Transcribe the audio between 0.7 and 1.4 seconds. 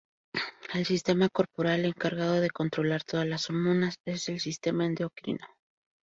El sistema